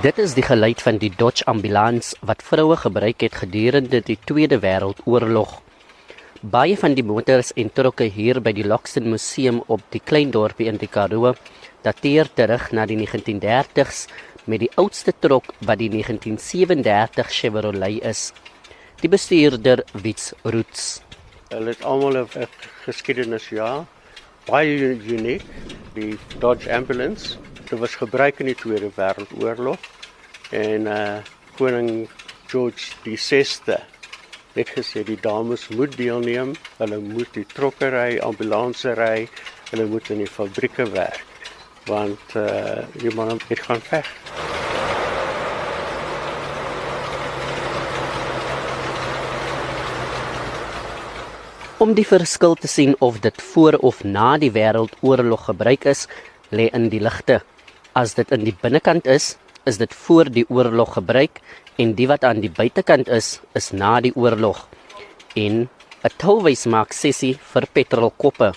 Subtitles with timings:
[0.00, 4.56] Dit is die geluid van die Dodge ambulans wat vroue gebruik het gedurende die Tweede
[4.62, 5.50] Wêreldoorlog.
[6.40, 10.70] Baie van die motors en trokke hier by die Loxton Museum op die klein dorpie
[10.72, 11.34] in die Karoo
[11.84, 14.06] dateer terug na die 1930s
[14.46, 18.30] met die oudste trok wat die 1937 Chevrolet is.
[19.04, 21.02] Die bestuurder Wits Roots.
[21.52, 22.48] Hulle het almal 'n
[22.86, 23.84] geskiedenis ja.
[24.48, 25.44] Baie uniek.
[25.92, 27.36] Die Dodge ambulance
[27.70, 29.78] Dit was gebruik in die Tweede Wêreldoorlog
[30.50, 31.18] en uh
[31.58, 32.08] koning
[32.48, 33.76] George die 6ste
[34.54, 39.28] het gesê die dames moet deelneem, hulle moet die trokkery, ambulansery,
[39.70, 41.26] hulle moet in die fabrieke werk
[41.88, 44.08] want uh die manne het gaan veg.
[51.80, 56.04] Om die verskil te sien of dit voor of na die wêreldoorlog gebruik is,
[56.52, 57.38] lê in die ligte.
[57.96, 61.40] As dit in die binnekant is, is dit voor die oorlog gebruik
[61.76, 64.66] en die wat aan die buitekant is, is na die oorlog.
[65.34, 65.68] En
[66.04, 68.52] 'n tolwys maak sessie vir petrolkoppe.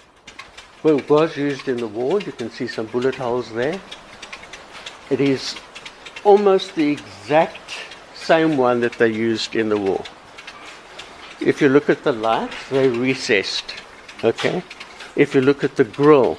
[0.84, 2.22] Well, it was used in the war.
[2.22, 3.80] You can see some bullet holes there.
[5.10, 5.56] It is
[6.24, 7.72] almost the exact
[8.16, 10.04] same one that they used in the war.
[11.40, 13.74] If you look at the lights, they're recessed.
[14.24, 14.64] Okay?
[15.16, 16.38] If you look at the grill,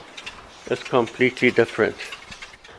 [0.66, 1.96] it's completely different.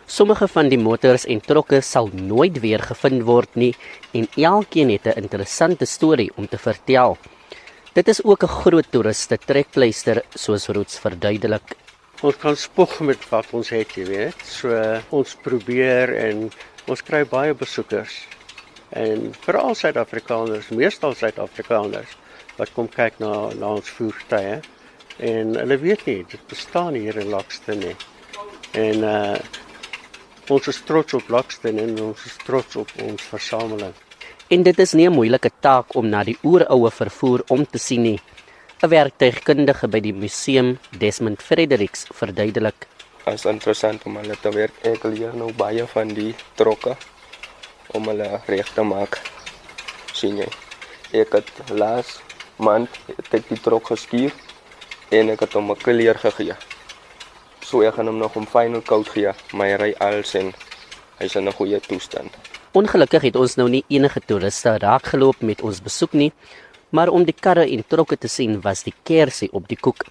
[0.05, 3.71] Sommige van die motors en trokke sal nooit weer gevind word nie
[4.13, 7.17] en elkeen het 'n interessante storie om te vertel.
[7.93, 11.75] Dit is ook 'n groot toeriste trekpleister soos Roots verduidelik.
[12.21, 14.45] Ons kan spog met wat ons het, jy weet.
[14.45, 16.51] So ons probeer en
[16.87, 18.27] ons kry baie besoekers.
[18.89, 22.17] En veral Suid-Afrikaners, meestal Suid-Afrikaners
[22.57, 24.61] wat kom kyk na na ons voertuie
[25.17, 27.95] en hulle weet nie dit bestaan hier in Lockston nie.
[28.71, 29.37] En uh
[30.45, 33.93] Ons is trots op Lockston en ons is trots op ons versameling.
[34.53, 38.01] En dit is nie 'n moeilike taak om na die oeroue vervoer om te sien
[38.01, 38.19] nie.
[38.83, 42.75] 'n Werktuigkundige by die museum, Desmond Fredericks, verduidelik:
[43.25, 44.73] "Dit is interessant om hulle te werk.
[44.83, 46.95] Ek leer nou baie van die trokke
[47.87, 49.21] om hulle reg te maak.
[50.13, 50.47] sien jy?
[51.11, 52.19] Ek het laas
[52.57, 54.31] maand het ek die trok gestuur
[55.09, 56.55] en ek het hom 'n kleur gegee.
[57.65, 60.51] So ek gaan hom nog om final coat gee, maar hy ry als en
[61.17, 62.29] hy's in 'n goeie toestand.
[62.73, 66.31] Ongelukkig het ons nou nie enige toeriste raakgeloop met ons besoek nie,
[66.91, 70.05] maar om die karre en trokke te sien was die kersie op die koek.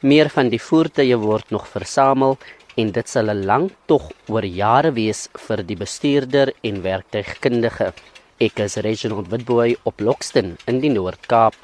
[0.00, 2.38] Meer van die voertuie word nog versamel
[2.76, 7.92] en dit sal 'n lang tog oor jare wees vir die bestuurder en werktuigkundige.
[8.38, 11.54] Ek is Reginald Witboy op Lockston in die Noord-Kaap.